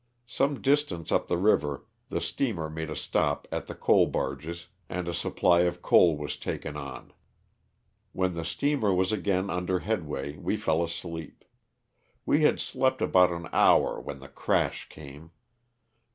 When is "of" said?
5.59-5.83, 6.37-6.39